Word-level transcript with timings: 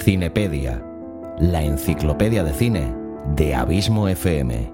Cinepedia, 0.00 0.82
la 1.38 1.62
enciclopedia 1.62 2.42
de 2.42 2.54
cine 2.54 2.94
de 3.36 3.54
Abismo 3.54 4.08
FM. 4.08 4.72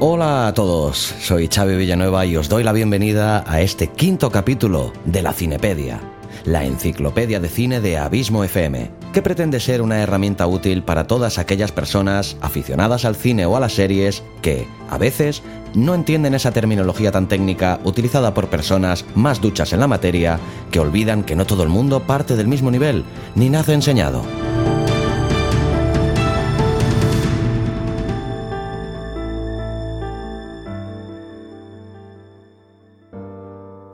Hola 0.00 0.48
a 0.48 0.54
todos, 0.54 0.98
soy 0.98 1.48
Xavi 1.48 1.76
Villanueva 1.76 2.26
y 2.26 2.36
os 2.36 2.50
doy 2.50 2.62
la 2.62 2.72
bienvenida 2.72 3.42
a 3.46 3.62
este 3.62 3.86
quinto 3.88 4.30
capítulo 4.30 4.92
de 5.06 5.22
la 5.22 5.32
Cinepedia, 5.32 6.00
la 6.50 6.64
enciclopedia 6.64 7.38
de 7.38 7.48
cine 7.48 7.80
de 7.80 7.96
Abismo 7.96 8.42
FM, 8.42 8.90
que 9.12 9.22
pretende 9.22 9.60
ser 9.60 9.82
una 9.82 10.02
herramienta 10.02 10.48
útil 10.48 10.82
para 10.82 11.06
todas 11.06 11.38
aquellas 11.38 11.70
personas 11.70 12.36
aficionadas 12.40 13.04
al 13.04 13.14
cine 13.14 13.46
o 13.46 13.56
a 13.56 13.60
las 13.60 13.74
series 13.74 14.24
que, 14.42 14.66
a 14.88 14.98
veces, 14.98 15.42
no 15.74 15.94
entienden 15.94 16.34
esa 16.34 16.50
terminología 16.50 17.12
tan 17.12 17.28
técnica 17.28 17.78
utilizada 17.84 18.34
por 18.34 18.48
personas 18.48 19.04
más 19.14 19.40
duchas 19.40 19.72
en 19.72 19.78
la 19.78 19.86
materia 19.86 20.40
que 20.72 20.80
olvidan 20.80 21.22
que 21.22 21.36
no 21.36 21.46
todo 21.46 21.62
el 21.62 21.68
mundo 21.68 22.00
parte 22.00 22.34
del 22.34 22.48
mismo 22.48 22.72
nivel, 22.72 23.04
ni 23.36 23.48
nace 23.48 23.72
enseñado. 23.72 24.24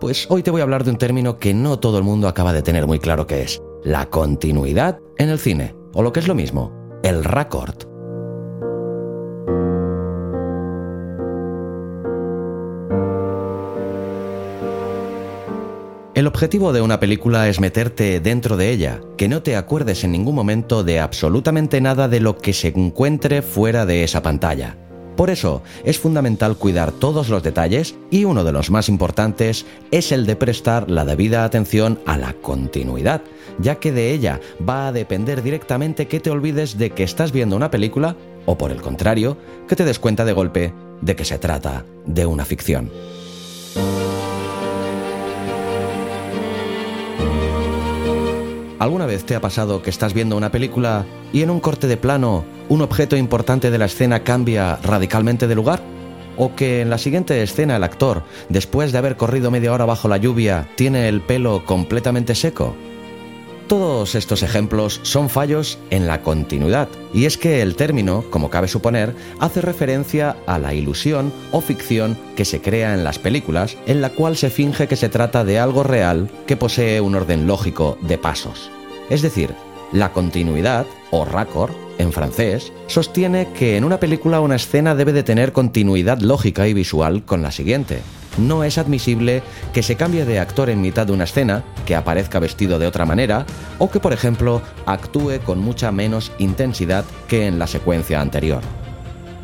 Pues 0.07 0.29
hoy 0.31 0.45
te 0.45 0.53
voy 0.53 0.61
a 0.61 0.63
hablar 0.63 0.85
de 0.85 0.93
un 0.93 0.99
término 0.99 1.41
que 1.41 1.53
no 1.53 1.81
todo 1.81 1.99
el 1.99 2.05
mundo 2.05 2.29
acaba 2.29 2.53
de 2.53 2.63
tener 2.63 2.87
muy 2.87 3.01
claro 3.01 3.27
qué 3.27 3.43
es, 3.43 3.61
la 3.83 4.09
continuidad 4.09 5.01
en 5.19 5.31
el 5.31 5.41
cine, 5.41 5.75
o 5.95 6.01
lo 6.05 6.13
que 6.13 6.21
es 6.21 6.29
lo 6.29 6.37
mismo, 6.37 6.73
el 7.03 7.25
raccord. 7.25 7.75
El 16.15 16.29
objetivo 16.29 16.73
de 16.73 16.83
una 16.83 17.01
película 17.01 17.49
es 17.49 17.59
meterte 17.59 18.21
dentro 18.21 18.57
de 18.57 18.71
ella, 18.71 19.01
que 19.17 19.27
no 19.29 19.43
te 19.43 19.57
acuerdes 19.57 20.05
en 20.05 20.13
ningún 20.13 20.37
momento 20.37 20.85
de 20.85 21.01
absolutamente 21.01 21.81
nada 21.81 22.07
de 22.07 22.21
lo 22.21 22.39
que 22.39 22.53
se 22.53 22.69
encuentre 22.69 23.43
fuera 23.43 23.85
de 23.87 24.05
esa 24.05 24.23
pantalla. 24.23 24.86
Por 25.17 25.31
eso 25.31 25.63
es 25.85 25.99
fundamental 25.99 26.57
cuidar 26.57 26.93
todos 26.93 27.29
los 27.29 27.43
detalles 27.43 27.97
y 28.11 28.25
uno 28.25 28.45
de 28.45 28.53
los 28.53 28.71
más 28.71 28.89
importantes 28.89 29.65
es 29.91 30.13
el 30.13 30.27
de 30.27 30.37
prestar 30.37 30.91
la 30.91 31.05
debida 31.05 31.45
atención 31.45 31.99
a 32.05 32.19
la 32.19 32.35
continuidad, 32.35 33.23
ya 33.59 33.77
que 33.77 33.93
de 33.93 34.13
ella 34.13 34.41
va 34.69 34.89
a 34.89 34.93
depender 34.93 35.43
directamente 35.43 36.07
que 36.07 36.21
te 36.21 36.31
olvides 36.31 36.77
de 36.77 36.91
que 36.91 37.03
estás 37.03 37.33
viendo 37.33 37.57
una 37.57 37.71
película 37.71 38.17
o 38.45 38.59
por 38.59 38.71
el 38.71 38.83
contrario, 38.83 39.37
que 39.67 39.77
te 39.77 39.85
des 39.85 39.99
cuenta 39.99 40.25
de 40.25 40.33
golpe 40.33 40.73
de 41.01 41.17
que 41.17 41.25
se 41.25 41.39
trata 41.39 41.85
de 42.07 42.27
una 42.27 42.45
ficción. 42.45 42.91
¿Alguna 48.79 49.07
vez 49.07 49.25
te 49.25 49.35
ha 49.35 49.41
pasado 49.41 49.81
que 49.81 49.89
estás 49.89 50.13
viendo 50.13 50.37
una 50.37 50.53
película 50.53 51.07
y 51.33 51.41
en 51.41 51.49
un 51.49 51.61
corte 51.61 51.87
de 51.87 51.97
plano 51.97 52.45
un 52.69 52.83
objeto 52.83 53.17
importante 53.17 53.71
de 53.71 53.79
la 53.79 53.87
escena 53.87 54.23
cambia 54.23 54.77
radicalmente 54.83 55.47
de 55.47 55.55
lugar? 55.55 55.81
¿O 56.37 56.55
que 56.55 56.83
en 56.83 56.91
la 56.91 56.99
siguiente 56.99 57.43
escena 57.43 57.77
el 57.77 57.85
actor, 57.85 58.23
después 58.51 58.93
de 58.93 58.99
haber 58.99 59.17
corrido 59.17 59.51
media 59.51 59.73
hora 59.73 59.87
bajo 59.87 60.09
la 60.09 60.19
lluvia, 60.19 60.69
tiene 60.77 61.09
el 61.09 61.23
pelo 61.23 61.65
completamente 61.65 62.35
seco? 62.35 62.77
Todos 63.69 64.15
estos 64.15 64.45
ejemplos 64.45 65.01
son 65.03 65.29
fallos 65.29 65.79
en 65.91 66.07
la 66.07 66.23
continuidad, 66.23 66.89
y 67.13 67.25
es 67.25 67.37
que 67.37 67.63
el 67.63 67.75
término, 67.75 68.25
como 68.31 68.49
cabe 68.49 68.69
suponer, 68.69 69.13
hace 69.41 69.61
referencia 69.61 70.37
a 70.47 70.61
la 70.61 70.73
ilusión 70.73 71.33
o 71.51 71.61
ficción 71.61 72.17
que 72.37 72.45
se 72.45 72.61
crea 72.61 72.95
en 72.95 73.03
las 73.03 73.19
películas, 73.19 73.77
en 73.87 74.01
la 74.01 74.11
cual 74.11 74.37
se 74.37 74.51
finge 74.51 74.87
que 74.87 74.95
se 74.95 75.09
trata 75.09 75.43
de 75.43 75.59
algo 75.59 75.83
real 75.83 76.31
que 76.47 76.57
posee 76.57 77.01
un 77.01 77.17
orden 77.17 77.49
lógico 77.49 77.99
de 78.03 78.19
pasos. 78.19 78.71
Es 79.11 79.23
decir, 79.23 79.53
la 79.93 80.13
continuidad, 80.13 80.87
o 81.11 81.25
raccord, 81.25 81.73
en 81.99 82.13
francés, 82.13 82.73
sostiene 82.87 83.49
que 83.53 83.77
en 83.77 83.83
una 83.83 83.99
película 83.99 84.39
una 84.39 84.57
escena 84.57 84.95
debe 84.95 85.13
de 85.13 85.25
tener 85.25 85.53
continuidad 85.53 86.21
lógica 86.21 86.69
y 86.69 86.75
visual 86.75 87.25
con 87.25 87.43
la 87.43 87.51
siguiente. 87.51 88.01
No 88.39 88.65
es 88.65 88.79
admisible 88.79 89.43
que 89.73 89.83
se 89.83 89.97
cambie 89.97 90.25
de 90.25 90.39
actor 90.39 90.71
en 90.71 90.81
mitad 90.81 91.07
de 91.07 91.13
una 91.13 91.25
escena, 91.25 91.65
que 91.87 91.97
aparezca 91.97 92.39
vestido 92.39 92.79
de 92.79 92.87
otra 92.87 93.07
manera, 93.07 93.47
o 93.79 93.91
que, 93.91 94.01
por 94.01 94.13
ejemplo, 94.13 94.63
actúe 94.85 95.41
con 95.45 95.59
mucha 95.59 95.91
menos 95.93 96.33
intensidad 96.39 97.05
que 97.29 97.47
en 97.47 97.59
la 97.59 97.67
secuencia 97.67 98.21
anterior. 98.21 98.63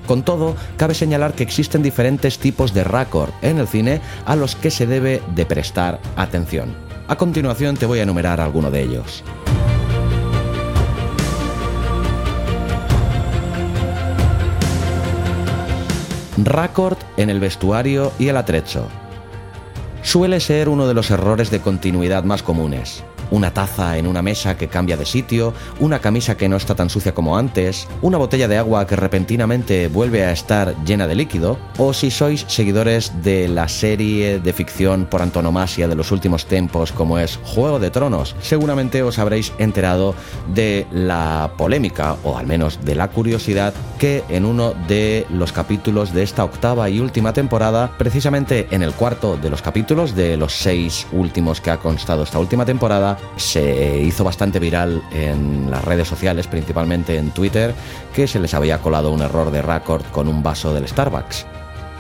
Con 0.07 0.23
todo, 0.23 0.57
cabe 0.77 0.95
señalar 0.95 1.33
que 1.35 1.45
existen 1.45 1.83
diferentes 1.83 2.39
tipos 2.39 2.75
de 2.75 2.85
raccord 2.85 3.31
en 3.41 3.59
el 3.59 3.69
cine 3.69 4.01
a 4.27 4.37
los 4.37 4.57
que 4.57 4.71
se 4.71 4.87
debe 4.87 5.23
de 5.35 5.47
prestar 5.47 6.01
atención. 6.17 6.75
A 7.09 7.17
continuación 7.17 7.77
te 7.77 7.87
voy 7.87 8.01
a 8.01 8.03
enumerar 8.03 8.41
alguno 8.41 8.71
de 8.71 8.83
ellos. 8.83 9.23
Raccord 16.39 16.99
en 17.17 17.31
el 17.31 17.41
vestuario 17.41 18.13
y 18.19 18.29
el 18.29 18.37
atrecho. 18.37 18.87
Suele 20.03 20.41
ser 20.41 20.69
uno 20.69 20.87
de 20.87 20.95
los 20.95 21.11
errores 21.11 21.51
de 21.51 21.61
continuidad 21.61 22.25
más 22.25 22.43
comunes 22.43 23.05
una 23.33 23.53
taza 23.53 23.99
en 23.99 24.07
una 24.07 24.23
mesa 24.23 24.57
que 24.57 24.69
cambia 24.69 24.97
de 24.97 25.07
sitio, 25.07 25.55
una 25.81 25.99
camisa 25.99 26.37
que 26.37 26.49
no 26.49 26.57
está 26.57 26.75
tan 26.75 26.91
sucia 26.91 27.15
como 27.15 27.37
antes, 27.37 27.89
una 28.03 28.19
botella 28.19 28.47
de 28.47 28.59
agua 28.59 28.87
que 28.87 28.95
repentinamente 28.95 29.89
vuelve 29.89 30.25
a 30.25 30.33
estar 30.33 30.77
llena 30.85 31.09
de 31.09 31.15
líquido, 31.15 31.59
o 31.79 31.93
si 31.93 32.11
sois 32.11 32.45
seguidores 32.47 33.13
de 33.23 33.49
la 33.49 33.69
serie 33.69 34.39
de 34.39 34.53
ficción 34.53 35.07
por 35.07 35.23
antonomasia 35.23 35.89
de 35.89 35.97
los 35.97 36.13
últimos 36.13 36.47
tiempos 36.47 36.93
como 36.93 37.19
es 37.19 37.39
Juego 37.43 37.81
de 37.81 37.91
Tronos, 37.91 38.37
seguramente 38.41 39.03
os 39.03 39.19
habréis 39.19 39.53
enterado 39.59 40.15
de 40.55 40.87
la 40.93 41.53
polémica, 41.57 42.17
o 42.23 42.37
al 42.37 42.47
menos 42.47 42.85
de 42.85 42.95
la 42.95 43.09
curiosidad, 43.09 43.73
que 43.99 44.23
en 44.29 44.45
uno 44.45 44.75
de 44.89 45.27
los 45.31 45.53
capítulos 45.53 46.13
de 46.13 46.23
esta 46.23 46.45
octava 46.45 46.91
y 46.91 47.01
última 47.01 47.33
temporada, 47.33 47.93
precisamente 47.97 48.67
en 48.71 48.83
el 48.83 48.93
cuarto 48.93 49.39
de 49.39 49.49
los 49.49 49.63
capítulos 49.63 50.15
de 50.15 50.37
los 50.37 50.53
seis 50.53 51.07
últimos 51.13 51.61
que 51.61 51.71
ha 51.71 51.79
constado 51.79 52.25
esta 52.25 52.39
última 52.39 52.67
temporada, 52.67 53.19
se 53.37 53.99
hizo 54.01 54.25
bastante 54.25 54.59
viral 54.59 55.03
en 55.13 55.71
las 55.71 55.85
redes 55.85 56.09
sociales, 56.09 56.47
principalmente 56.47 57.17
en 57.17 57.31
Twitter, 57.31 57.75
que 58.15 58.27
se 58.27 58.41
les 58.41 58.55
había 58.55 58.79
colado 58.79 59.11
un 59.11 59.23
error 59.23 59.51
de 59.51 59.63
récord 59.63 60.05
con 60.13 60.29
un 60.29 60.43
vaso 60.43 60.75
del 60.75 60.87
Starbucks. 60.89 61.47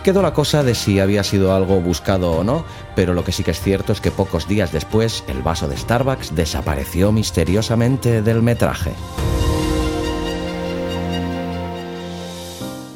Quedó 0.03 0.21
la 0.21 0.35
cosa 0.35 0.65
de 0.65 0.75
si 0.75 0.99
había 0.99 1.23
sido 1.23 1.55
algo 1.55 1.81
buscado 1.81 2.33
o 2.33 2.43
no, 2.43 2.65
pero 2.97 3.15
lo 3.15 3.25
que 3.25 3.31
sí 3.31 3.45
que 3.45 3.53
es 3.53 3.61
cierto 3.61 3.93
es 3.93 4.01
que 4.01 4.11
pocos 4.11 4.49
días 4.49 4.73
después 4.73 5.23
el 5.29 5.43
vaso 5.43 5.69
de 5.69 5.77
Starbucks 5.77 6.35
desapareció 6.35 7.13
misteriosamente 7.13 8.21
del 8.21 8.43
metraje. 8.43 8.93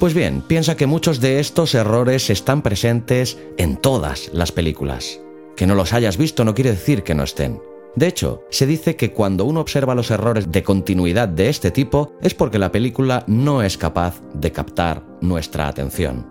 Pues 0.00 0.14
bien, 0.14 0.42
piensa 0.42 0.76
que 0.76 0.86
muchos 0.86 1.20
de 1.20 1.38
estos 1.38 1.74
errores 1.74 2.28
están 2.28 2.60
presentes 2.60 3.38
en 3.56 3.76
todas 3.76 4.30
las 4.32 4.52
películas. 4.52 5.20
Que 5.56 5.66
no 5.66 5.74
los 5.74 5.92
hayas 5.92 6.16
visto 6.16 6.44
no 6.44 6.54
quiere 6.54 6.72
decir 6.72 7.02
que 7.02 7.14
no 7.14 7.22
estén. 7.22 7.60
De 7.96 8.06
hecho, 8.06 8.42
se 8.50 8.66
dice 8.66 8.94
que 8.94 9.12
cuando 9.12 9.46
uno 9.46 9.60
observa 9.60 9.94
los 9.94 10.10
errores 10.10 10.52
de 10.52 10.62
continuidad 10.62 11.28
de 11.28 11.48
este 11.48 11.70
tipo 11.70 12.12
es 12.20 12.34
porque 12.34 12.58
la 12.58 12.70
película 12.70 13.24
no 13.26 13.62
es 13.62 13.78
capaz 13.78 14.20
de 14.34 14.52
captar 14.52 15.02
nuestra 15.22 15.66
atención. 15.66 16.26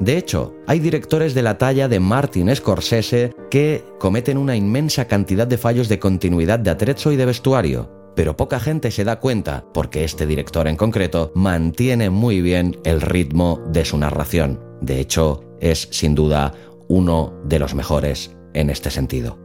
De 0.00 0.16
hecho, 0.16 0.54
hay 0.66 0.78
directores 0.78 1.34
de 1.34 1.42
la 1.42 1.58
talla 1.58 1.86
de 1.86 2.00
Martin 2.00 2.54
Scorsese 2.56 3.34
que 3.50 3.84
cometen 3.98 4.38
una 4.38 4.56
inmensa 4.56 5.04
cantidad 5.04 5.46
de 5.46 5.58
fallos 5.58 5.88
de 5.90 5.98
continuidad 5.98 6.58
de 6.58 6.70
atrecho 6.70 7.12
y 7.12 7.16
de 7.16 7.26
vestuario, 7.26 7.90
pero 8.16 8.34
poca 8.34 8.58
gente 8.58 8.90
se 8.90 9.04
da 9.04 9.20
cuenta 9.20 9.66
porque 9.74 10.04
este 10.04 10.26
director 10.26 10.66
en 10.66 10.76
concreto 10.76 11.30
mantiene 11.34 12.08
muy 12.08 12.40
bien 12.40 12.78
el 12.84 13.02
ritmo 13.02 13.60
de 13.68 13.84
su 13.84 13.98
narración. 13.98 14.60
De 14.80 14.98
hecho, 14.98 15.44
es 15.60 15.88
sin 15.90 16.14
duda 16.14 16.54
uno 16.88 17.38
de 17.44 17.58
los 17.58 17.74
mejores 17.74 18.34
en 18.54 18.70
este 18.70 18.90
sentido. 18.90 19.41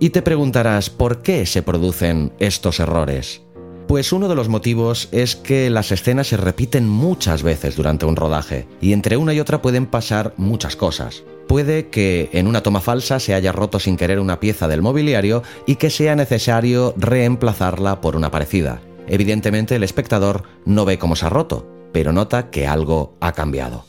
Y 0.00 0.10
te 0.10 0.22
preguntarás, 0.22 0.90
¿por 0.90 1.22
qué 1.22 1.44
se 1.44 1.62
producen 1.62 2.32
estos 2.38 2.78
errores? 2.78 3.42
Pues 3.88 4.12
uno 4.12 4.28
de 4.28 4.36
los 4.36 4.48
motivos 4.48 5.08
es 5.10 5.34
que 5.34 5.70
las 5.70 5.90
escenas 5.90 6.28
se 6.28 6.36
repiten 6.36 6.88
muchas 6.88 7.42
veces 7.42 7.74
durante 7.74 8.06
un 8.06 8.14
rodaje, 8.14 8.68
y 8.80 8.92
entre 8.92 9.16
una 9.16 9.34
y 9.34 9.40
otra 9.40 9.60
pueden 9.60 9.86
pasar 9.86 10.34
muchas 10.36 10.76
cosas. 10.76 11.24
Puede 11.48 11.88
que 11.88 12.28
en 12.32 12.46
una 12.46 12.62
toma 12.62 12.80
falsa 12.80 13.18
se 13.18 13.34
haya 13.34 13.50
roto 13.50 13.80
sin 13.80 13.96
querer 13.96 14.20
una 14.20 14.38
pieza 14.38 14.68
del 14.68 14.82
mobiliario 14.82 15.42
y 15.66 15.76
que 15.76 15.90
sea 15.90 16.14
necesario 16.14 16.94
reemplazarla 16.96 18.00
por 18.00 18.14
una 18.14 18.30
parecida. 18.30 18.80
Evidentemente 19.08 19.74
el 19.74 19.82
espectador 19.82 20.44
no 20.64 20.84
ve 20.84 20.98
cómo 20.98 21.16
se 21.16 21.26
ha 21.26 21.30
roto, 21.30 21.66
pero 21.92 22.12
nota 22.12 22.50
que 22.50 22.68
algo 22.68 23.16
ha 23.20 23.32
cambiado. 23.32 23.87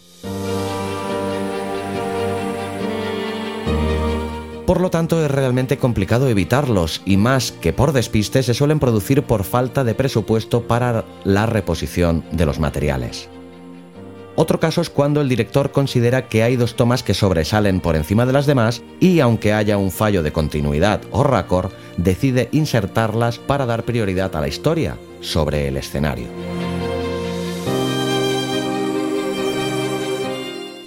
Por 4.69 4.81
lo 4.81 4.92
tanto, 4.92 5.25
es 5.25 5.31
realmente 5.31 5.80
complicado 5.80 6.30
evitarlos 6.30 7.01
y 7.04 7.18
más 7.18 7.51
que 7.51 7.74
por 7.74 7.92
despiste 7.92 8.44
se 8.44 8.54
suelen 8.54 8.80
producir 8.80 9.24
por 9.24 9.44
falta 9.44 9.83
de 9.83 9.95
presupuesto 9.95 10.68
para 10.68 11.06
la 11.24 11.48
reposición 11.48 12.24
de 12.31 12.45
los 12.45 12.60
materiales. 12.60 13.30
Otro 14.36 14.60
caso 14.60 14.81
es 14.81 14.92
cuando 14.92 15.21
el 15.21 15.27
director 15.27 15.71
considera 15.71 16.27
que 16.27 16.44
hay 16.44 16.56
dos 16.56 16.75
tomas 16.75 17.01
que 17.01 17.16
sobresalen 17.16 17.80
por 17.80 17.95
encima 17.95 18.27
de 18.27 18.33
las 18.33 18.45
demás 18.45 18.83
y 19.00 19.21
aunque 19.21 19.54
haya 19.54 19.75
un 19.80 19.89
fallo 19.89 20.21
de 20.21 20.33
continuidad 20.33 21.01
o 21.10 21.24
raccord, 21.24 21.72
decide 21.98 22.48
insertarlas 22.51 23.39
para 23.39 23.65
dar 23.65 23.86
prioridad 23.86 24.36
a 24.36 24.42
la 24.42 24.50
historia 24.50 24.98
sobre 25.19 25.68
el 25.68 25.77
escenario. 25.77 26.27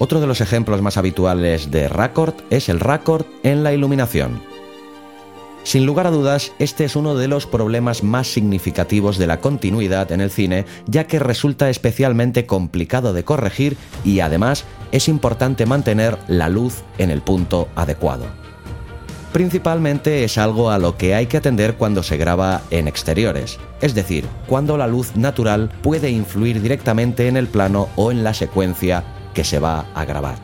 Otro 0.02 0.20
de 0.20 0.26
los 0.26 0.40
ejemplos 0.40 0.82
más 0.82 0.96
habituales 0.96 1.70
de 1.70 1.86
raccord 1.86 2.34
es 2.50 2.68
el 2.68 2.80
raccord 2.80 3.24
en 3.44 3.62
la 3.62 3.72
iluminación. 3.72 4.42
Sin 5.62 5.86
lugar 5.86 6.08
a 6.08 6.10
dudas, 6.10 6.50
este 6.58 6.84
es 6.84 6.96
uno 6.96 7.14
de 7.14 7.28
los 7.28 7.46
problemas 7.46 8.02
más 8.02 8.26
significativos 8.26 9.16
de 9.16 9.28
la 9.28 9.38
continuidad 9.38 10.10
en 10.10 10.20
el 10.20 10.32
cine, 10.32 10.64
ya 10.88 11.06
que 11.06 11.20
resulta 11.20 11.70
especialmente 11.70 12.46
complicado 12.46 13.12
de 13.12 13.22
corregir 13.22 13.76
y 14.04 14.18
además 14.18 14.64
es 14.90 15.06
importante 15.06 15.66
mantener 15.66 16.18
la 16.26 16.48
luz 16.48 16.82
en 16.98 17.12
el 17.12 17.22
punto 17.22 17.68
adecuado. 17.76 18.26
Principalmente 19.32 20.24
es 20.24 20.36
algo 20.36 20.72
a 20.72 20.80
lo 20.80 20.96
que 20.96 21.14
hay 21.14 21.26
que 21.26 21.36
atender 21.36 21.76
cuando 21.76 22.02
se 22.02 22.16
graba 22.16 22.62
en 22.70 22.88
exteriores, 22.88 23.60
es 23.80 23.94
decir, 23.94 24.24
cuando 24.48 24.76
la 24.76 24.88
luz 24.88 25.14
natural 25.14 25.70
puede 25.80 26.10
influir 26.10 26.60
directamente 26.60 27.28
en 27.28 27.36
el 27.36 27.46
plano 27.46 27.88
o 27.94 28.10
en 28.10 28.24
la 28.24 28.34
secuencia 28.34 29.04
que 29.34 29.44
se 29.44 29.58
va 29.58 29.86
a 29.94 30.04
grabar. 30.04 30.36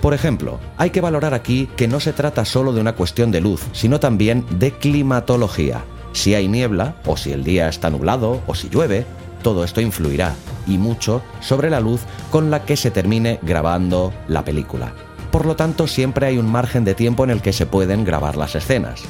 Por 0.00 0.14
ejemplo, 0.14 0.58
hay 0.78 0.90
que 0.90 1.00
valorar 1.00 1.32
aquí 1.32 1.68
que 1.76 1.86
no 1.86 2.00
se 2.00 2.12
trata 2.12 2.44
solo 2.44 2.72
de 2.72 2.80
una 2.80 2.94
cuestión 2.94 3.30
de 3.30 3.40
luz, 3.40 3.62
sino 3.72 4.00
también 4.00 4.44
de 4.58 4.72
climatología. 4.72 5.84
Si 6.12 6.34
hay 6.34 6.48
niebla, 6.48 6.96
o 7.06 7.16
si 7.16 7.32
el 7.32 7.44
día 7.44 7.68
está 7.68 7.88
nublado, 7.88 8.42
o 8.46 8.54
si 8.54 8.68
llueve, 8.68 9.06
todo 9.42 9.62
esto 9.64 9.80
influirá, 9.80 10.34
y 10.66 10.78
mucho, 10.78 11.22
sobre 11.40 11.70
la 11.70 11.80
luz 11.80 12.00
con 12.30 12.50
la 12.50 12.64
que 12.64 12.76
se 12.76 12.90
termine 12.90 13.38
grabando 13.42 14.12
la 14.26 14.44
película. 14.44 14.92
Por 15.30 15.46
lo 15.46 15.56
tanto, 15.56 15.86
siempre 15.86 16.26
hay 16.26 16.36
un 16.36 16.50
margen 16.50 16.84
de 16.84 16.94
tiempo 16.94 17.24
en 17.24 17.30
el 17.30 17.40
que 17.40 17.52
se 17.52 17.66
pueden 17.66 18.04
grabar 18.04 18.36
las 18.36 18.54
escenas. 18.54 19.02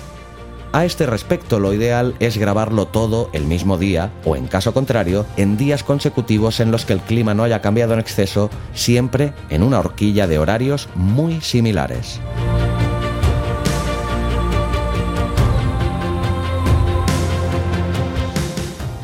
A 0.74 0.86
este 0.86 1.04
respecto, 1.04 1.60
lo 1.60 1.74
ideal 1.74 2.14
es 2.18 2.38
grabarlo 2.38 2.86
todo 2.86 3.28
el 3.34 3.44
mismo 3.44 3.76
día 3.76 4.10
o, 4.24 4.36
en 4.36 4.46
caso 4.46 4.72
contrario, 4.72 5.26
en 5.36 5.58
días 5.58 5.84
consecutivos 5.84 6.60
en 6.60 6.70
los 6.70 6.86
que 6.86 6.94
el 6.94 7.00
clima 7.00 7.34
no 7.34 7.44
haya 7.44 7.60
cambiado 7.60 7.92
en 7.92 8.00
exceso, 8.00 8.48
siempre 8.72 9.34
en 9.50 9.62
una 9.62 9.80
horquilla 9.80 10.26
de 10.26 10.38
horarios 10.38 10.88
muy 10.94 11.42
similares. 11.42 12.20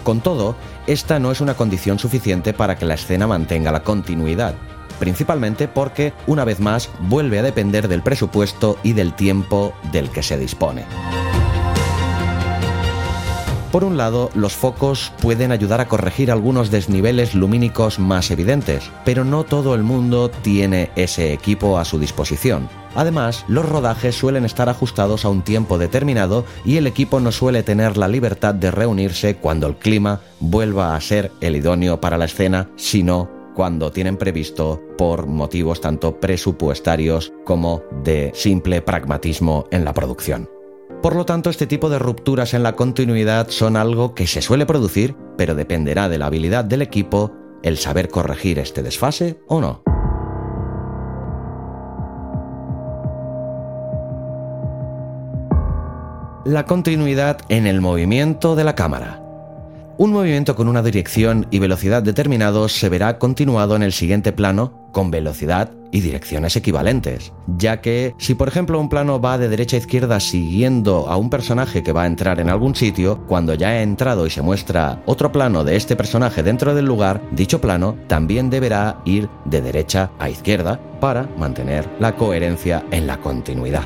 Con 0.04 0.22
todo, 0.22 0.56
esta 0.86 1.18
no 1.18 1.30
es 1.30 1.42
una 1.42 1.52
condición 1.52 1.98
suficiente 1.98 2.54
para 2.54 2.78
que 2.78 2.86
la 2.86 2.94
escena 2.94 3.26
mantenga 3.26 3.72
la 3.72 3.82
continuidad, 3.82 4.54
principalmente 4.98 5.68
porque, 5.68 6.14
una 6.26 6.46
vez 6.46 6.60
más, 6.60 6.88
vuelve 6.98 7.40
a 7.40 7.42
depender 7.42 7.88
del 7.88 8.02
presupuesto 8.02 8.78
y 8.82 8.94
del 8.94 9.12
tiempo 9.12 9.74
del 9.92 10.08
que 10.08 10.22
se 10.22 10.38
dispone. 10.38 10.86
Por 13.72 13.84
un 13.84 13.98
lado, 13.98 14.30
los 14.34 14.54
focos 14.54 15.12
pueden 15.20 15.52
ayudar 15.52 15.82
a 15.82 15.88
corregir 15.88 16.30
algunos 16.30 16.70
desniveles 16.70 17.34
lumínicos 17.34 17.98
más 17.98 18.30
evidentes, 18.30 18.90
pero 19.04 19.24
no 19.24 19.44
todo 19.44 19.74
el 19.74 19.82
mundo 19.82 20.30
tiene 20.30 20.90
ese 20.96 21.34
equipo 21.34 21.78
a 21.78 21.84
su 21.84 21.98
disposición. 21.98 22.70
Además, 22.94 23.44
los 23.46 23.68
rodajes 23.68 24.16
suelen 24.16 24.46
estar 24.46 24.70
ajustados 24.70 25.26
a 25.26 25.28
un 25.28 25.42
tiempo 25.42 25.76
determinado 25.76 26.46
y 26.64 26.78
el 26.78 26.86
equipo 26.86 27.20
no 27.20 27.30
suele 27.30 27.62
tener 27.62 27.98
la 27.98 28.08
libertad 28.08 28.54
de 28.54 28.70
reunirse 28.70 29.36
cuando 29.36 29.66
el 29.66 29.76
clima 29.76 30.20
vuelva 30.40 30.96
a 30.96 31.00
ser 31.02 31.30
el 31.42 31.54
idóneo 31.54 32.00
para 32.00 32.16
la 32.16 32.24
escena, 32.24 32.70
sino 32.76 33.28
cuando 33.54 33.92
tienen 33.92 34.16
previsto 34.16 34.80
por 34.96 35.26
motivos 35.26 35.82
tanto 35.82 36.18
presupuestarios 36.18 37.32
como 37.44 37.82
de 38.02 38.30
simple 38.34 38.80
pragmatismo 38.80 39.66
en 39.70 39.84
la 39.84 39.92
producción. 39.92 40.57
Por 41.02 41.14
lo 41.14 41.24
tanto, 41.24 41.48
este 41.48 41.68
tipo 41.68 41.90
de 41.90 42.00
rupturas 42.00 42.54
en 42.54 42.64
la 42.64 42.74
continuidad 42.74 43.48
son 43.50 43.76
algo 43.76 44.14
que 44.14 44.26
se 44.26 44.42
suele 44.42 44.66
producir, 44.66 45.14
pero 45.36 45.54
dependerá 45.54 46.08
de 46.08 46.18
la 46.18 46.26
habilidad 46.26 46.64
del 46.64 46.82
equipo 46.82 47.32
el 47.62 47.78
saber 47.78 48.08
corregir 48.08 48.58
este 48.58 48.82
desfase 48.82 49.40
o 49.46 49.60
no. 49.60 49.82
La 56.44 56.64
continuidad 56.64 57.38
en 57.48 57.66
el 57.66 57.80
movimiento 57.80 58.56
de 58.56 58.64
la 58.64 58.74
cámara. 58.74 59.27
Un 60.00 60.12
movimiento 60.12 60.54
con 60.54 60.68
una 60.68 60.80
dirección 60.80 61.48
y 61.50 61.58
velocidad 61.58 62.04
determinados 62.04 62.72
se 62.72 62.88
verá 62.88 63.18
continuado 63.18 63.74
en 63.74 63.82
el 63.82 63.92
siguiente 63.92 64.30
plano 64.32 64.88
con 64.92 65.10
velocidad 65.10 65.72
y 65.90 66.02
direcciones 66.02 66.54
equivalentes, 66.54 67.32
ya 67.48 67.80
que 67.80 68.14
si 68.16 68.36
por 68.36 68.46
ejemplo 68.46 68.78
un 68.78 68.88
plano 68.88 69.20
va 69.20 69.38
de 69.38 69.48
derecha 69.48 69.74
a 69.74 69.80
izquierda 69.80 70.20
siguiendo 70.20 71.08
a 71.08 71.16
un 71.16 71.30
personaje 71.30 71.82
que 71.82 71.90
va 71.90 72.04
a 72.04 72.06
entrar 72.06 72.38
en 72.38 72.48
algún 72.48 72.76
sitio, 72.76 73.26
cuando 73.26 73.54
ya 73.54 73.70
ha 73.70 73.82
entrado 73.82 74.24
y 74.24 74.30
se 74.30 74.40
muestra 74.40 75.02
otro 75.04 75.32
plano 75.32 75.64
de 75.64 75.74
este 75.74 75.96
personaje 75.96 76.44
dentro 76.44 76.76
del 76.76 76.84
lugar, 76.84 77.20
dicho 77.32 77.60
plano 77.60 77.96
también 78.06 78.50
deberá 78.50 79.02
ir 79.04 79.28
de 79.46 79.62
derecha 79.62 80.12
a 80.20 80.30
izquierda 80.30 80.80
para 81.00 81.28
mantener 81.36 81.90
la 81.98 82.14
coherencia 82.14 82.84
en 82.92 83.08
la 83.08 83.18
continuidad. 83.18 83.82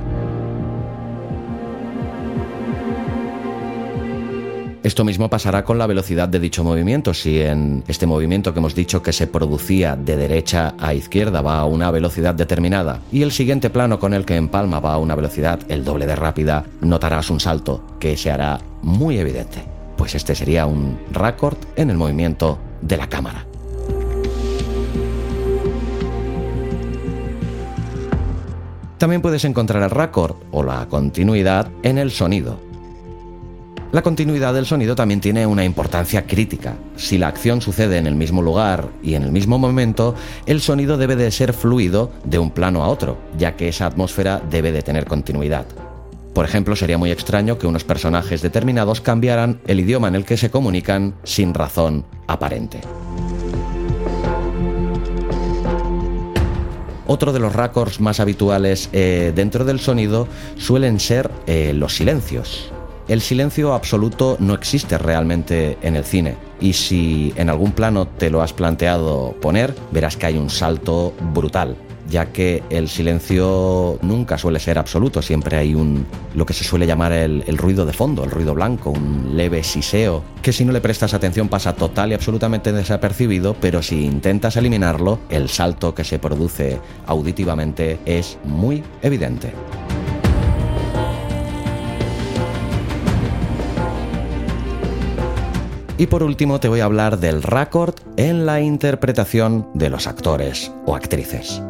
Esto 4.82 5.04
mismo 5.04 5.30
pasará 5.30 5.64
con 5.64 5.78
la 5.78 5.86
velocidad 5.86 6.28
de 6.28 6.40
dicho 6.40 6.64
movimiento. 6.64 7.14
Si 7.14 7.40
en 7.40 7.84
este 7.86 8.04
movimiento 8.04 8.52
que 8.52 8.58
hemos 8.58 8.74
dicho 8.74 9.00
que 9.00 9.12
se 9.12 9.28
producía 9.28 9.94
de 9.94 10.16
derecha 10.16 10.74
a 10.76 10.92
izquierda 10.92 11.40
va 11.40 11.60
a 11.60 11.66
una 11.66 11.92
velocidad 11.92 12.34
determinada 12.34 13.00
y 13.12 13.22
el 13.22 13.30
siguiente 13.30 13.70
plano 13.70 14.00
con 14.00 14.12
el 14.12 14.24
que 14.24 14.34
empalma 14.34 14.80
va 14.80 14.94
a 14.94 14.98
una 14.98 15.14
velocidad 15.14 15.60
el 15.68 15.84
doble 15.84 16.06
de 16.06 16.16
rápida, 16.16 16.64
notarás 16.80 17.30
un 17.30 17.38
salto 17.38 17.96
que 18.00 18.16
se 18.16 18.32
hará 18.32 18.58
muy 18.82 19.18
evidente. 19.18 19.62
Pues 19.96 20.16
este 20.16 20.34
sería 20.34 20.66
un 20.66 20.98
raccord 21.12 21.58
en 21.76 21.90
el 21.90 21.96
movimiento 21.96 22.58
de 22.80 22.96
la 22.96 23.08
cámara. 23.08 23.46
También 28.98 29.22
puedes 29.22 29.44
encontrar 29.44 29.84
el 29.84 29.90
raccord 29.90 30.36
o 30.50 30.64
la 30.64 30.88
continuidad 30.88 31.68
en 31.84 31.98
el 31.98 32.10
sonido. 32.10 32.71
La 33.92 34.00
continuidad 34.00 34.54
del 34.54 34.64
sonido 34.64 34.94
también 34.96 35.20
tiene 35.20 35.46
una 35.46 35.66
importancia 35.66 36.26
crítica. 36.26 36.76
Si 36.96 37.18
la 37.18 37.28
acción 37.28 37.60
sucede 37.60 37.98
en 37.98 38.06
el 38.06 38.14
mismo 38.14 38.40
lugar 38.40 38.88
y 39.02 39.16
en 39.16 39.22
el 39.22 39.30
mismo 39.32 39.58
momento, 39.58 40.14
el 40.46 40.62
sonido 40.62 40.96
debe 40.96 41.14
de 41.14 41.30
ser 41.30 41.52
fluido 41.52 42.10
de 42.24 42.38
un 42.38 42.52
plano 42.52 42.82
a 42.82 42.88
otro, 42.88 43.18
ya 43.36 43.54
que 43.54 43.68
esa 43.68 43.84
atmósfera 43.84 44.40
debe 44.50 44.72
de 44.72 44.80
tener 44.80 45.04
continuidad. 45.04 45.66
Por 46.32 46.46
ejemplo, 46.46 46.74
sería 46.74 46.96
muy 46.96 47.10
extraño 47.10 47.58
que 47.58 47.66
unos 47.66 47.84
personajes 47.84 48.40
determinados 48.40 49.02
cambiaran 49.02 49.60
el 49.66 49.80
idioma 49.80 50.08
en 50.08 50.14
el 50.14 50.24
que 50.24 50.38
se 50.38 50.50
comunican 50.50 51.12
sin 51.22 51.52
razón 51.52 52.06
aparente. 52.26 52.80
Otro 57.06 57.34
de 57.34 57.40
los 57.40 57.52
raccords 57.52 58.00
más 58.00 58.20
habituales 58.20 58.88
eh, 58.94 59.32
dentro 59.36 59.66
del 59.66 59.80
sonido 59.80 60.28
suelen 60.56 60.98
ser 60.98 61.30
eh, 61.46 61.74
los 61.74 61.94
silencios. 61.94 62.72
El 63.12 63.20
silencio 63.20 63.74
absoluto 63.74 64.38
no 64.40 64.54
existe 64.54 64.96
realmente 64.96 65.76
en 65.82 65.96
el 65.96 66.04
cine 66.04 66.34
y 66.62 66.72
si 66.72 67.34
en 67.36 67.50
algún 67.50 67.72
plano 67.72 68.08
te 68.08 68.30
lo 68.30 68.40
has 68.40 68.54
planteado 68.54 69.36
poner, 69.38 69.74
verás 69.90 70.16
que 70.16 70.24
hay 70.24 70.38
un 70.38 70.48
salto 70.48 71.12
brutal 71.34 71.76
ya 72.08 72.32
que 72.32 72.62
el 72.70 72.88
silencio 72.88 73.98
nunca 74.00 74.38
suele 74.38 74.58
ser 74.58 74.78
absoluto, 74.78 75.20
siempre 75.20 75.58
hay 75.58 75.74
un 75.74 76.06
lo 76.34 76.46
que 76.46 76.54
se 76.54 76.64
suele 76.64 76.86
llamar 76.86 77.12
el, 77.12 77.44
el, 77.46 77.58
ruido 77.58 77.84
de 77.84 77.92
fondo, 77.92 78.24
el 78.24 78.30
ruido 78.30 78.54
blanco, 78.54 78.90
un 78.90 79.36
leve 79.36 79.62
siseo, 79.62 80.24
que 80.40 80.52
si 80.52 80.64
no 80.64 80.72
le 80.72 80.80
prestas 80.80 81.12
atención 81.12 81.48
pasa 81.48 81.74
total 81.74 82.10
y 82.10 82.14
absolutamente 82.14 82.72
desapercibido, 82.72 83.54
pero 83.60 83.82
si 83.82 84.06
intentas 84.06 84.56
eliminarlo, 84.56 85.20
el 85.28 85.50
salto 85.50 85.94
que 85.94 86.04
se 86.04 86.18
produce 86.18 86.80
auditivamente 87.06 87.98
es 88.06 88.38
muy 88.44 88.82
evidente. 89.02 89.52
Y 96.02 96.08
por 96.08 96.24
último 96.24 96.58
te 96.58 96.66
voy 96.66 96.80
a 96.80 96.86
hablar 96.86 97.20
del 97.20 97.44
raccord 97.44 97.94
en 98.16 98.44
la 98.44 98.60
interpretación 98.60 99.68
de 99.72 99.88
los 99.88 100.08
actores 100.08 100.72
o 100.84 100.96
actrices. 100.96 101.62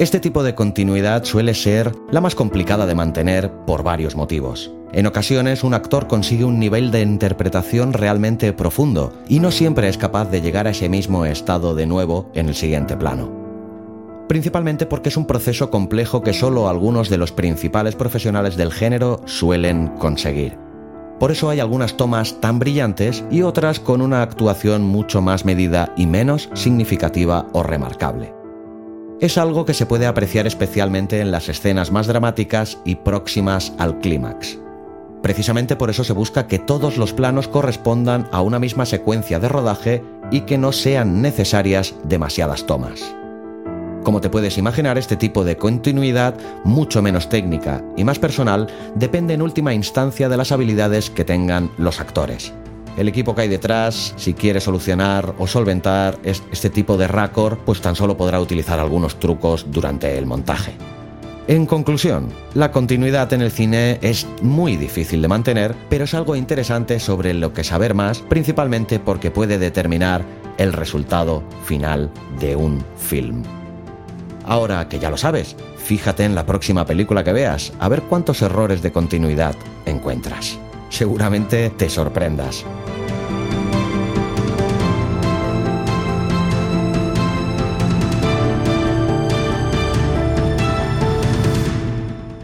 Este 0.00 0.18
tipo 0.18 0.42
de 0.42 0.56
continuidad 0.56 1.22
suele 1.22 1.54
ser 1.54 1.92
la 2.10 2.20
más 2.20 2.34
complicada 2.34 2.86
de 2.86 2.96
mantener 2.96 3.52
por 3.64 3.84
varios 3.84 4.16
motivos. 4.16 4.72
En 4.92 5.06
ocasiones 5.06 5.62
un 5.62 5.74
actor 5.74 6.08
consigue 6.08 6.44
un 6.44 6.58
nivel 6.58 6.90
de 6.90 7.02
interpretación 7.02 7.92
realmente 7.92 8.52
profundo 8.52 9.12
y 9.28 9.38
no 9.38 9.52
siempre 9.52 9.88
es 9.88 9.96
capaz 9.96 10.24
de 10.24 10.40
llegar 10.40 10.66
a 10.66 10.70
ese 10.70 10.88
mismo 10.88 11.24
estado 11.24 11.76
de 11.76 11.86
nuevo 11.86 12.32
en 12.34 12.48
el 12.48 12.56
siguiente 12.56 12.96
plano. 12.96 13.30
principalmente 14.26 14.86
porque 14.86 15.10
es 15.10 15.16
un 15.16 15.26
proceso 15.26 15.70
complejo 15.70 16.22
que 16.22 16.32
solo 16.32 16.68
algunos 16.68 17.10
de 17.10 17.18
los 17.18 17.30
principales 17.30 17.94
profesionales 17.94 18.56
del 18.56 18.72
género 18.72 19.20
suelen 19.26 19.86
conseguir. 19.98 20.71
Por 21.22 21.30
eso 21.30 21.48
hay 21.50 21.60
algunas 21.60 21.96
tomas 21.96 22.40
tan 22.40 22.58
brillantes 22.58 23.22
y 23.30 23.42
otras 23.42 23.78
con 23.78 24.02
una 24.02 24.22
actuación 24.22 24.82
mucho 24.82 25.22
más 25.22 25.44
medida 25.44 25.94
y 25.96 26.06
menos 26.08 26.50
significativa 26.54 27.46
o 27.52 27.62
remarcable. 27.62 28.34
Es 29.20 29.38
algo 29.38 29.64
que 29.64 29.72
se 29.72 29.86
puede 29.86 30.06
apreciar 30.06 30.48
especialmente 30.48 31.20
en 31.20 31.30
las 31.30 31.48
escenas 31.48 31.92
más 31.92 32.08
dramáticas 32.08 32.80
y 32.84 32.96
próximas 32.96 33.72
al 33.78 34.00
clímax. 34.00 34.58
Precisamente 35.22 35.76
por 35.76 35.90
eso 35.90 36.02
se 36.02 36.12
busca 36.12 36.48
que 36.48 36.58
todos 36.58 36.98
los 36.98 37.12
planos 37.12 37.46
correspondan 37.46 38.28
a 38.32 38.42
una 38.42 38.58
misma 38.58 38.84
secuencia 38.84 39.38
de 39.38 39.48
rodaje 39.48 40.02
y 40.32 40.40
que 40.40 40.58
no 40.58 40.72
sean 40.72 41.22
necesarias 41.22 41.94
demasiadas 42.02 42.66
tomas. 42.66 43.14
Como 44.02 44.20
te 44.20 44.30
puedes 44.30 44.58
imaginar, 44.58 44.98
este 44.98 45.16
tipo 45.16 45.44
de 45.44 45.56
continuidad, 45.56 46.34
mucho 46.64 47.02
menos 47.02 47.28
técnica 47.28 47.84
y 47.96 48.02
más 48.02 48.18
personal, 48.18 48.66
depende 48.96 49.34
en 49.34 49.42
última 49.42 49.74
instancia 49.74 50.28
de 50.28 50.36
las 50.36 50.50
habilidades 50.50 51.08
que 51.08 51.24
tengan 51.24 51.70
los 51.78 52.00
actores. 52.00 52.52
El 52.96 53.08
equipo 53.08 53.34
que 53.34 53.42
hay 53.42 53.48
detrás, 53.48 54.12
si 54.16 54.34
quiere 54.34 54.60
solucionar 54.60 55.34
o 55.38 55.46
solventar 55.46 56.18
este 56.24 56.68
tipo 56.68 56.96
de 56.96 57.06
raccord, 57.06 57.58
pues 57.58 57.80
tan 57.80 57.94
solo 57.94 58.16
podrá 58.16 58.40
utilizar 58.40 58.80
algunos 58.80 59.18
trucos 59.20 59.66
durante 59.70 60.18
el 60.18 60.26
montaje. 60.26 60.74
En 61.46 61.64
conclusión, 61.64 62.28
la 62.54 62.70
continuidad 62.70 63.32
en 63.32 63.42
el 63.42 63.50
cine 63.50 63.98
es 64.02 64.26
muy 64.42 64.76
difícil 64.76 65.22
de 65.22 65.28
mantener, 65.28 65.74
pero 65.88 66.04
es 66.04 66.14
algo 66.14 66.36
interesante 66.36 66.98
sobre 66.98 67.34
lo 67.34 67.52
que 67.52 67.64
saber 67.64 67.94
más, 67.94 68.20
principalmente 68.20 68.98
porque 68.98 69.30
puede 69.30 69.58
determinar 69.58 70.24
el 70.58 70.72
resultado 70.72 71.42
final 71.64 72.10
de 72.38 72.56
un 72.56 72.84
film. 72.96 73.42
Ahora 74.44 74.88
que 74.88 74.98
ya 74.98 75.10
lo 75.10 75.16
sabes, 75.16 75.56
fíjate 75.76 76.24
en 76.24 76.34
la 76.34 76.46
próxima 76.46 76.84
película 76.84 77.24
que 77.24 77.32
veas, 77.32 77.72
a 77.78 77.88
ver 77.88 78.02
cuántos 78.02 78.42
errores 78.42 78.82
de 78.82 78.92
continuidad 78.92 79.54
encuentras. 79.86 80.58
Seguramente 80.88 81.70
te 81.70 81.88
sorprendas. 81.88 82.64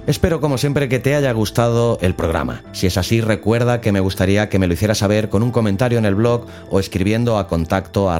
Espero 0.08 0.40
como 0.40 0.56
siempre 0.56 0.88
que 0.88 1.00
te 1.00 1.14
haya 1.14 1.30
gustado 1.32 1.98
el 2.00 2.14
programa. 2.14 2.62
Si 2.72 2.86
es 2.86 2.96
así, 2.96 3.20
recuerda 3.20 3.82
que 3.82 3.92
me 3.92 4.00
gustaría 4.00 4.48
que 4.48 4.58
me 4.58 4.66
lo 4.66 4.72
hicieras 4.72 4.96
saber 4.96 5.28
con 5.28 5.42
un 5.42 5.50
comentario 5.50 5.98
en 5.98 6.06
el 6.06 6.14
blog 6.14 6.46
o 6.70 6.80
escribiendo 6.80 7.36
a 7.36 7.46
contacto 7.46 8.10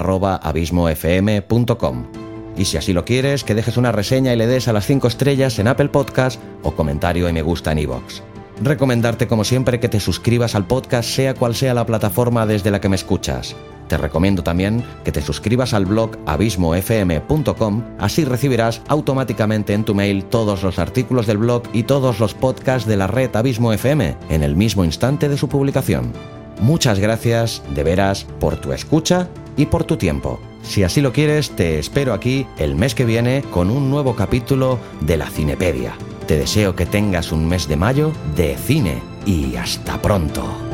y 2.59 2.65
si 2.65 2.77
así 2.77 2.93
lo 2.93 3.05
quieres, 3.05 3.45
que 3.45 3.55
dejes 3.55 3.77
una 3.77 3.93
reseña 3.93 4.35
y 4.35 4.37
le 4.37 4.47
des 4.47 4.69
a 4.69 4.73
las 4.73 4.87
5 4.87 5.09
estrellas 5.09 5.59
en 5.59 5.69
Apple 5.69 5.89
Podcast 5.89 6.41
o 6.63 6.73
comentario 6.73 7.29
y 7.29 7.33
me 7.33 7.43
gusta 7.43 7.73
en 7.73 7.79
iVoox. 7.79 8.23
Recomendarte 8.61 9.29
como 9.29 9.45
siempre 9.45 9.79
que 9.79 9.89
te 9.89 10.01
suscribas 10.01 10.57
al 10.57 10.67
podcast 10.67 11.09
sea 11.09 11.35
cual 11.35 11.55
sea 11.55 11.75
la 11.75 11.87
plataforma 11.87 12.45
desde 12.45 12.73
la 12.73 12.81
que 12.81 12.89
me 12.89 12.97
escuchas. 12.97 13.55
Te 13.87 13.97
recomiendo 13.97 14.43
también 14.43 14.85
que 15.05 15.13
te 15.13 15.23
suscribas 15.23 15.73
al 15.73 15.87
blog 15.87 16.19
abismofm.com, 16.27 17.85
así 17.99 18.25
recibirás 18.25 18.83
automáticamente 18.89 19.73
en 19.73 19.85
tu 19.85 19.95
mail 19.95 20.25
todos 20.25 20.63
los 20.63 20.79
artículos 20.79 21.27
del 21.27 21.39
blog 21.39 21.63
y 21.73 21.85
todos 21.85 22.19
los 22.19 22.35
podcasts 22.35 22.87
de 22.89 22.97
la 22.97 23.07
red 23.07 23.35
Abismo 23.35 23.73
FM 23.73 24.17
en 24.29 24.43
el 24.43 24.57
mismo 24.57 24.85
instante 24.85 25.29
de 25.29 25.39
su 25.39 25.49
publicación. 25.49 26.13
Muchas 26.61 26.99
gracias, 26.99 27.63
de 27.75 27.85
veras, 27.85 28.27
por 28.41 28.57
tu 28.57 28.73
escucha 28.73 29.29
y 29.57 29.67
por 29.67 29.85
tu 29.85 29.97
tiempo. 29.97 30.41
Si 30.63 30.83
así 30.83 31.01
lo 31.01 31.13
quieres, 31.13 31.51
te 31.51 31.79
espero 31.79 32.13
aquí 32.13 32.47
el 32.59 32.75
mes 32.75 32.95
que 32.95 33.05
viene 33.05 33.43
con 33.51 33.71
un 33.71 33.91
nuevo 33.91 34.15
capítulo 34.15 34.79
de 35.01 35.17
la 35.17 35.31
Cinepedia. 35.31 35.95
Te 36.27 36.37
deseo 36.37 36.77
que 36.77 36.87
tengas 36.87 37.33
un 37.33 37.49
mes 37.49 37.69
de 37.69 37.77
mayo 37.77 38.13
de 38.37 38.57
cine 38.57 39.01
y 39.25 39.57
hasta 39.57 40.01
pronto. 40.03 40.68